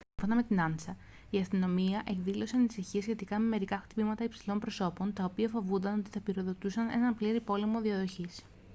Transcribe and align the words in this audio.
σύμφωνα 0.15 0.35
με 0.41 0.47
την 0.47 0.59
ansa 0.67 0.95
«η 1.29 1.37
αστυνομία 1.37 2.03
εκδήλωσε 2.07 2.55
ανησυχίες 2.55 3.03
σχετικά 3.03 3.39
με 3.39 3.47
μερικά 3.47 3.77
χτυπήματα 3.77 4.23
υψηλών 4.23 4.59
προσώπων 4.59 5.13
τα 5.13 5.23
οποία 5.23 5.49
φοβόταν 5.49 5.99
ότι 5.99 6.09
θα 6.09 6.19
πυροδοτήσουν 6.21 6.89
έναν 6.89 7.15
πλήρη 7.15 7.39
πόλεμο 7.41 7.81
διαδοχής 7.81 8.45